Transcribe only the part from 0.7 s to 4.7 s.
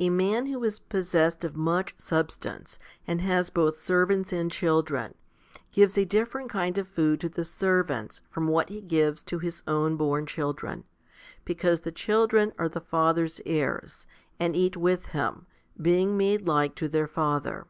possessed of much substance, and has both servants and